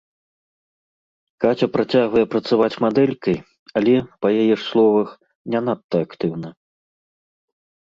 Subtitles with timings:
[1.43, 3.37] Каця працягвае працаваць мадэлькай,
[3.81, 5.09] але, па яе ж словах,
[5.55, 6.49] не надта актыўна.